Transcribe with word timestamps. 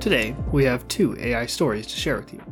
Today, 0.00 0.34
we 0.50 0.64
have 0.64 0.88
two 0.88 1.16
AI 1.18 1.44
stories 1.46 1.86
to 1.86 1.96
share 1.96 2.16
with 2.16 2.32
you. 2.32 2.42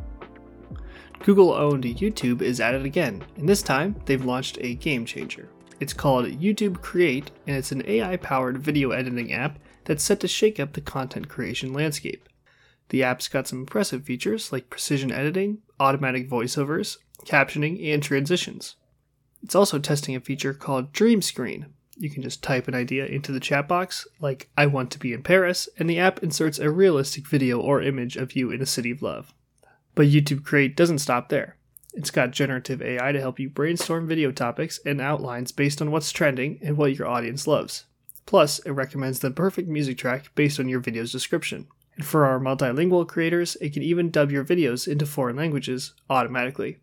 Google 1.23 1.51
owned 1.51 1.83
YouTube 1.83 2.41
is 2.41 2.59
at 2.59 2.75
it 2.75 2.85
again, 2.85 3.23
and 3.37 3.49
this 3.49 3.61
time 3.61 3.95
they've 4.05 4.23
launched 4.23 4.57
a 4.61 4.75
game 4.75 5.05
changer. 5.05 5.49
It's 5.79 5.93
called 5.93 6.25
YouTube 6.27 6.81
Create, 6.81 7.31
and 7.47 7.55
it's 7.55 7.71
an 7.71 7.83
AI 7.87 8.17
powered 8.17 8.59
video 8.59 8.91
editing 8.91 9.33
app 9.33 9.59
that's 9.85 10.03
set 10.03 10.19
to 10.19 10.27
shake 10.27 10.59
up 10.59 10.73
the 10.73 10.81
content 10.81 11.27
creation 11.27 11.73
landscape. 11.73 12.29
The 12.89 13.03
app's 13.03 13.27
got 13.27 13.47
some 13.47 13.59
impressive 13.59 14.03
features 14.03 14.51
like 14.51 14.69
precision 14.69 15.11
editing, 15.11 15.59
automatic 15.79 16.29
voiceovers, 16.29 16.97
captioning, 17.25 17.93
and 17.93 18.03
transitions. 18.03 18.75
It's 19.41 19.55
also 19.55 19.79
testing 19.79 20.15
a 20.15 20.19
feature 20.19 20.53
called 20.53 20.91
Dream 20.91 21.21
Screen, 21.21 21.67
you 21.99 22.09
can 22.09 22.23
just 22.23 22.41
type 22.41 22.67
an 22.67 22.75
idea 22.75 23.05
into 23.05 23.31
the 23.31 23.39
chat 23.39 23.67
box, 23.67 24.07
like, 24.19 24.49
I 24.57 24.65
want 24.65 24.89
to 24.91 24.99
be 24.99 25.13
in 25.13 25.21
Paris, 25.21 25.67
and 25.77 25.89
the 25.89 25.99
app 25.99 26.23
inserts 26.23 26.57
a 26.57 26.71
realistic 26.71 27.27
video 27.27 27.59
or 27.59 27.81
image 27.81 28.15
of 28.15 28.35
you 28.35 28.51
in 28.51 28.61
a 28.61 28.65
city 28.65 28.91
of 28.91 29.01
love. 29.01 29.33
But 29.95 30.07
YouTube 30.07 30.43
Create 30.45 30.77
doesn't 30.77 30.99
stop 30.99 31.29
there. 31.29 31.57
It's 31.93 32.11
got 32.11 32.31
generative 32.31 32.81
AI 32.81 33.11
to 33.11 33.19
help 33.19 33.39
you 33.39 33.49
brainstorm 33.49 34.07
video 34.07 34.31
topics 34.31 34.79
and 34.85 35.01
outlines 35.01 35.51
based 35.51 35.81
on 35.81 35.91
what's 35.91 36.11
trending 36.11 36.59
and 36.61 36.77
what 36.77 36.95
your 36.95 37.07
audience 37.07 37.47
loves. 37.47 37.85
Plus, 38.25 38.59
it 38.59 38.71
recommends 38.71 39.19
the 39.19 39.31
perfect 39.31 39.67
music 39.67 39.97
track 39.97 40.33
based 40.35 40.59
on 40.59 40.69
your 40.69 40.79
video's 40.79 41.11
description. 41.11 41.67
And 41.95 42.05
for 42.05 42.25
our 42.25 42.39
multilingual 42.39 43.07
creators, 43.07 43.57
it 43.59 43.73
can 43.73 43.83
even 43.83 44.11
dub 44.11 44.31
your 44.31 44.45
videos 44.45 44.87
into 44.87 45.05
foreign 45.05 45.35
languages 45.35 45.93
automatically. 46.09 46.77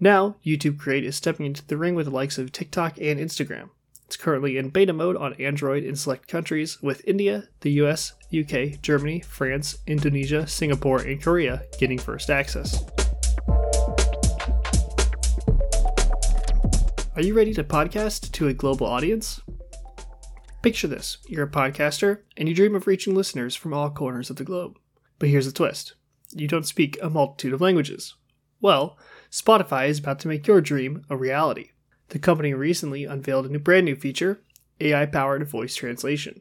Now, 0.00 0.36
YouTube 0.44 0.78
Create 0.78 1.04
is 1.04 1.14
stepping 1.14 1.46
into 1.46 1.64
the 1.66 1.76
ring 1.76 1.94
with 1.94 2.06
the 2.06 2.12
likes 2.12 2.38
of 2.38 2.50
TikTok 2.50 2.96
and 2.98 3.20
Instagram. 3.20 3.68
It's 4.10 4.16
currently 4.16 4.56
in 4.56 4.70
beta 4.70 4.92
mode 4.92 5.16
on 5.16 5.34
Android 5.34 5.84
in 5.84 5.94
select 5.94 6.26
countries, 6.26 6.82
with 6.82 7.00
India, 7.06 7.44
the 7.60 7.70
US, 7.82 8.14
UK, 8.36 8.82
Germany, 8.82 9.20
France, 9.20 9.78
Indonesia, 9.86 10.48
Singapore, 10.48 11.00
and 11.00 11.22
Korea 11.22 11.62
getting 11.78 11.96
first 11.96 12.28
access. 12.28 12.82
Are 17.14 17.22
you 17.22 17.34
ready 17.34 17.54
to 17.54 17.62
podcast 17.62 18.32
to 18.32 18.48
a 18.48 18.52
global 18.52 18.88
audience? 18.88 19.40
Picture 20.60 20.88
this 20.88 21.18
you're 21.28 21.44
a 21.44 21.48
podcaster, 21.48 22.22
and 22.36 22.48
you 22.48 22.54
dream 22.56 22.74
of 22.74 22.88
reaching 22.88 23.14
listeners 23.14 23.54
from 23.54 23.72
all 23.72 23.90
corners 23.90 24.28
of 24.28 24.34
the 24.34 24.42
globe. 24.42 24.76
But 25.20 25.28
here's 25.28 25.46
the 25.46 25.52
twist 25.52 25.94
you 26.32 26.48
don't 26.48 26.66
speak 26.66 26.98
a 27.00 27.08
multitude 27.08 27.52
of 27.52 27.60
languages. 27.60 28.16
Well, 28.60 28.98
Spotify 29.30 29.88
is 29.88 30.00
about 30.00 30.18
to 30.18 30.28
make 30.28 30.48
your 30.48 30.60
dream 30.60 31.04
a 31.08 31.16
reality. 31.16 31.70
The 32.10 32.18
company 32.18 32.52
recently 32.52 33.04
unveiled 33.04 33.46
a 33.46 33.48
new, 33.48 33.60
brand 33.60 33.86
new 33.86 33.94
feature 33.94 34.40
AI 34.80 35.06
powered 35.06 35.48
voice 35.48 35.76
translation. 35.76 36.40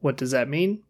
What 0.00 0.18
does 0.18 0.32
that 0.32 0.50
mean? 0.50 0.82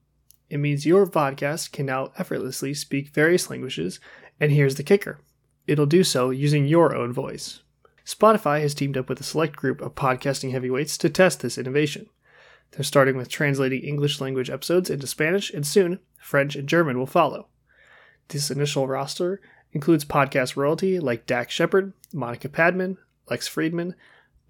It 0.50 0.58
means 0.58 0.84
your 0.84 1.06
podcast 1.06 1.70
can 1.70 1.86
now 1.86 2.10
effortlessly 2.18 2.74
speak 2.74 3.10
various 3.10 3.48
languages, 3.48 4.00
and 4.40 4.50
here's 4.50 4.74
the 4.74 4.82
kicker 4.82 5.20
it'll 5.68 5.86
do 5.86 6.02
so 6.02 6.30
using 6.30 6.66
your 6.66 6.96
own 6.96 7.12
voice. 7.12 7.62
Spotify 8.04 8.60
has 8.60 8.74
teamed 8.74 8.96
up 8.96 9.08
with 9.08 9.20
a 9.20 9.24
select 9.24 9.54
group 9.54 9.80
of 9.80 9.94
podcasting 9.94 10.50
heavyweights 10.50 10.98
to 10.98 11.08
test 11.08 11.40
this 11.40 11.56
innovation. 11.56 12.06
They're 12.72 12.82
starting 12.82 13.16
with 13.16 13.28
translating 13.28 13.82
English 13.82 14.20
language 14.20 14.50
episodes 14.50 14.90
into 14.90 15.06
Spanish, 15.06 15.52
and 15.52 15.64
soon 15.64 16.00
French 16.18 16.56
and 16.56 16.68
German 16.68 16.98
will 16.98 17.06
follow. 17.06 17.46
This 18.26 18.50
initial 18.50 18.88
roster 18.88 19.40
includes 19.72 20.04
podcast 20.04 20.56
royalty 20.56 20.98
like 20.98 21.24
Dax 21.24 21.54
Shepard, 21.54 21.92
Monica 22.12 22.48
Padman, 22.48 22.98
Lex 23.32 23.48
Fridman, 23.48 23.94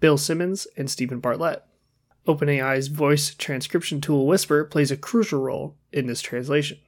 Bill 0.01 0.17
Simmons, 0.17 0.67
and 0.75 0.91
Steven 0.91 1.21
Bartlett. 1.21 1.63
OpenAI's 2.27 2.89
voice 2.89 3.33
transcription 3.33 4.01
tool 4.01 4.27
Whisper 4.27 4.65
plays 4.65 4.91
a 4.91 4.97
crucial 4.97 5.39
role 5.39 5.77
in 5.93 6.07
this 6.07 6.21
translation. 6.21 6.79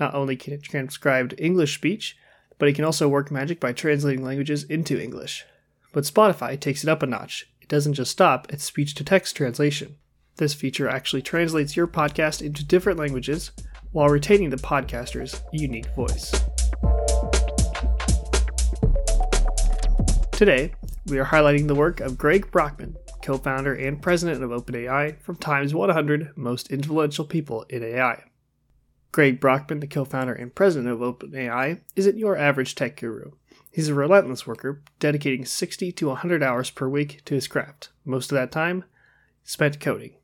Not 0.00 0.16
only 0.16 0.34
can 0.34 0.52
it 0.54 0.64
transcribe 0.64 1.32
English 1.38 1.76
speech, 1.76 2.16
but 2.58 2.68
it 2.68 2.72
can 2.72 2.84
also 2.84 3.08
work 3.08 3.30
magic 3.30 3.60
by 3.60 3.72
translating 3.72 4.24
languages 4.24 4.64
into 4.64 5.00
English. 5.00 5.44
But 5.92 6.02
Spotify 6.02 6.58
takes 6.58 6.82
it 6.82 6.90
up 6.90 7.04
a 7.04 7.06
notch. 7.06 7.48
It 7.62 7.68
doesn't 7.68 7.94
just 7.94 8.10
stop 8.10 8.48
at 8.52 8.60
speech 8.60 8.96
to 8.96 9.04
text 9.04 9.36
translation. 9.36 9.94
This 10.38 10.54
feature 10.54 10.88
actually 10.88 11.22
translates 11.22 11.76
your 11.76 11.86
podcast 11.86 12.42
into 12.42 12.66
different 12.66 12.98
languages 12.98 13.52
while 13.92 14.08
retaining 14.08 14.50
the 14.50 14.56
podcaster's 14.56 15.40
unique 15.52 15.94
voice. 15.94 16.32
Today, 20.32 20.72
we 21.08 21.18
are 21.18 21.26
highlighting 21.26 21.68
the 21.68 21.74
work 21.74 22.00
of 22.00 22.18
Greg 22.18 22.50
Brockman, 22.50 22.96
co 23.22 23.38
founder 23.38 23.74
and 23.74 24.02
president 24.02 24.42
of 24.42 24.50
OpenAI 24.50 25.20
from 25.20 25.36
Time's 25.36 25.74
100 25.74 26.36
Most 26.36 26.70
Influential 26.70 27.24
People 27.24 27.64
in 27.70 27.82
AI. 27.82 28.24
Greg 29.10 29.40
Brockman, 29.40 29.80
the 29.80 29.86
co 29.86 30.04
founder 30.04 30.34
and 30.34 30.54
president 30.54 30.92
of 30.92 31.00
OpenAI, 31.00 31.80
isn't 31.96 32.18
your 32.18 32.36
average 32.36 32.74
tech 32.74 32.96
guru. 32.96 33.32
He's 33.70 33.88
a 33.88 33.94
relentless 33.94 34.46
worker, 34.46 34.82
dedicating 34.98 35.44
60 35.44 35.92
to 35.92 36.08
100 36.08 36.42
hours 36.42 36.70
per 36.70 36.88
week 36.88 37.24
to 37.24 37.34
his 37.34 37.48
craft, 37.48 37.90
most 38.04 38.30
of 38.30 38.36
that 38.36 38.52
time 38.52 38.84
spent 39.44 39.80
coding. 39.80 40.14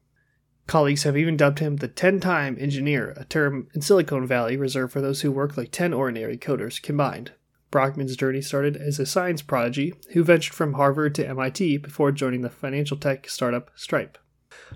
Colleagues 0.67 1.03
have 1.05 1.17
even 1.17 1.37
dubbed 1.37 1.61
him 1.61 1.77
the 1.77 1.89
10 1.89 2.21
time 2.21 2.57
engineer, 2.61 3.15
a 3.17 3.25
term 3.25 3.69
in 3.75 3.81
Silicon 3.81 4.27
Valley 4.27 4.57
reserved 4.57 4.93
for 4.93 5.01
those 5.01 5.23
who 5.23 5.33
work 5.33 5.57
like 5.57 5.71
10 5.71 5.93
ordinary 5.93 6.37
coders 6.37 6.81
combined. 6.81 7.33
Brockman's 7.75 8.15
journey 8.15 8.41
started 8.41 8.77
as 8.77 9.01
a 9.01 9.05
science 9.05 9.43
prodigy 9.43 9.95
who 10.13 10.23
ventured 10.23 10.55
from 10.55 10.75
Harvard 10.75 11.13
to 11.17 11.27
MIT 11.27 11.79
before 11.79 12.13
joining 12.13 12.43
the 12.43 12.49
financial 12.49 12.97
tech 12.97 13.29
startup 13.29 13.69
Stripe. 13.75 14.17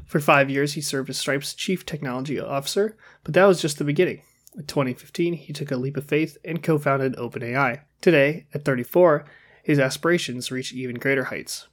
For 0.04 0.18
five 0.18 0.50
years, 0.50 0.72
he 0.72 0.80
served 0.80 1.08
as 1.08 1.16
Stripe's 1.16 1.54
chief 1.54 1.86
technology 1.86 2.40
officer, 2.40 2.96
but 3.22 3.34
that 3.34 3.44
was 3.44 3.62
just 3.62 3.78
the 3.78 3.84
beginning. 3.84 4.22
In 4.56 4.64
2015, 4.64 5.34
he 5.34 5.52
took 5.52 5.70
a 5.70 5.76
leap 5.76 5.96
of 5.96 6.06
faith 6.06 6.38
and 6.44 6.60
co 6.60 6.76
founded 6.76 7.14
OpenAI. 7.14 7.82
Today, 8.00 8.48
at 8.52 8.64
34, 8.64 9.24
his 9.62 9.78
aspirations 9.78 10.50
reach 10.50 10.72
even 10.72 10.96
greater 10.96 11.26
heights. 11.26 11.68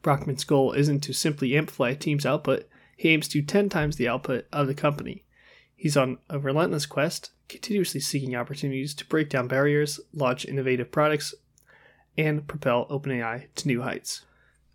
Brockman's 0.00 0.44
goal 0.44 0.72
isn't 0.72 1.00
to 1.00 1.12
simply 1.12 1.54
amplify 1.54 1.90
a 1.90 1.96
team's 1.96 2.24
output, 2.24 2.66
he 2.96 3.10
aims 3.10 3.28
to 3.28 3.42
10 3.42 3.68
times 3.68 3.96
the 3.96 4.08
output 4.08 4.46
of 4.50 4.68
the 4.68 4.74
company. 4.74 5.26
He's 5.76 5.98
on 5.98 6.16
a 6.30 6.38
relentless 6.38 6.86
quest, 6.86 7.32
continuously 7.52 8.00
seeking 8.00 8.34
opportunities 8.34 8.94
to 8.94 9.06
break 9.06 9.28
down 9.28 9.46
barriers, 9.46 10.00
launch 10.12 10.44
innovative 10.44 10.90
products, 10.90 11.34
and 12.18 12.48
propel 12.48 12.86
OpenAI 12.88 13.46
to 13.54 13.68
new 13.68 13.82
heights. 13.82 14.24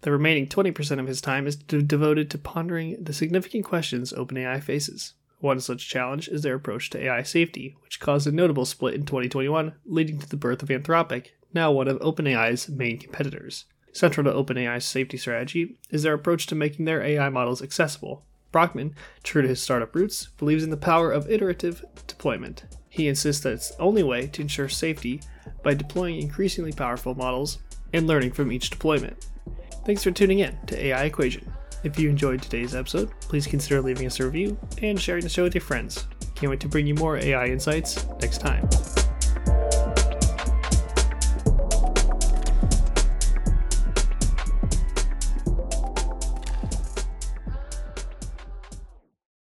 The 0.01 0.11
remaining 0.11 0.47
20% 0.47 0.99
of 0.99 1.07
his 1.07 1.21
time 1.21 1.47
is 1.47 1.55
de- 1.55 1.81
devoted 1.81 2.29
to 2.31 2.37
pondering 2.37 3.03
the 3.03 3.13
significant 3.13 3.66
questions 3.66 4.13
OpenAI 4.13 4.63
faces. 4.63 5.13
One 5.39 5.59
such 5.59 5.89
challenge 5.89 6.27
is 6.29 6.41
their 6.43 6.55
approach 6.55 6.89
to 6.91 7.03
AI 7.03 7.23
safety, 7.23 7.75
which 7.83 7.99
caused 7.99 8.27
a 8.27 8.31
notable 8.31 8.66
split 8.66 8.93
in 8.93 9.05
2021, 9.05 9.73
leading 9.85 10.19
to 10.19 10.29
the 10.29 10.37
birth 10.37 10.63
of 10.63 10.69
Anthropic, 10.69 11.27
now 11.53 11.71
one 11.71 11.87
of 11.87 11.99
OpenAI's 11.99 12.69
main 12.69 12.99
competitors. 12.99 13.66
Central 13.91 14.25
to 14.25 14.31
OpenAI's 14.31 14.85
safety 14.85 15.17
strategy 15.17 15.77
is 15.89 16.03
their 16.03 16.13
approach 16.13 16.45
to 16.47 16.55
making 16.55 16.85
their 16.85 17.01
AI 17.01 17.29
models 17.29 17.61
accessible, 17.61 18.23
Brockman, 18.52 18.96
true 19.24 19.41
to 19.41 19.47
his 19.47 19.62
startup 19.62 19.96
roots, 19.96 20.28
believes 20.38 20.63
in 20.63 20.69
the 20.69 20.78
power 20.78 21.12
of 21.12 21.30
iterative 21.30 21.84
deployment. 22.08 22.66
He 22.90 23.08
insists 23.08 23.44
that 23.44 23.53
it's 23.53 23.72
the 23.72 23.81
only 23.81 24.03
way 24.03 24.28
to 24.28 24.41
ensure 24.41 24.69
safety 24.69 25.22
by 25.63 25.74
deploying 25.74 26.22
increasingly 26.22 26.72
powerful 26.72 27.16
models 27.16 27.59
and 27.94 28.08
learning 28.08 28.31
from 28.31 28.52
each 28.52 28.69
deployment. 28.69 29.28
Thanks 29.85 30.03
for 30.03 30.12
tuning 30.12 30.40
in 30.40 30.58
to 30.68 30.85
AI 30.85 31.06
Equation. 31.06 31.52
If 31.84 32.00
you 32.00 32.09
enjoyed 32.09 32.41
today's 32.41 32.75
episode, 32.75 33.12
please 33.22 33.47
consider 33.47 33.81
leaving 33.81 34.08
us 34.08 34.19
a 34.19 34.25
review 34.25 34.58
and 34.81 35.00
sharing 35.00 35.24
the 35.24 35.29
show 35.29 35.44
with 35.44 35.56
your 35.56 35.62
friends. 35.62 36.08
Can't 36.35 36.50
wait 36.50 36.59
to 36.62 36.68
bring 36.68 36.88
you 36.88 36.96
more 36.96 37.18
AI 37.18 37.47
insights 37.47 38.06
next 38.22 38.40
time. 38.40 38.68